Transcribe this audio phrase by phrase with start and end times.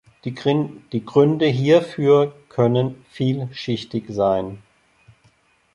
[0.23, 0.33] Die
[1.05, 4.57] Gründe hierfür können vielschichtig sein.